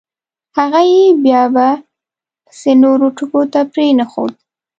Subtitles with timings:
[0.57, 1.69] هغه یې بیا به…
[2.45, 4.33] پسې نورو ټکو ته پرېنښود.